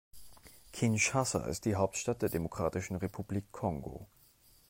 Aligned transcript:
Kinshasa 0.73 1.45
ist 1.45 1.63
die 1.65 1.75
Hauptstadt 1.75 2.23
der 2.23 2.29
Demokratischen 2.29 2.95
Republik 2.95 3.51
Kongo. 3.51 4.07